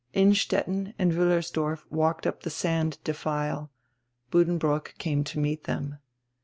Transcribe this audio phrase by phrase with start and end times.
[0.15, 3.69] Innstetten and Wiillersdorf walked up die sand defile;
[4.31, 5.99] Bnddenbrook came to meet them.